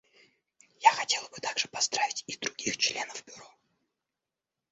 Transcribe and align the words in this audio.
Я 0.79 0.89
хотела 0.93 1.27
бы 1.27 1.37
также 1.37 1.67
поздравить 1.67 2.23
и 2.25 2.35
других 2.35 2.75
членов 2.77 3.23
Бюро. 3.23 3.47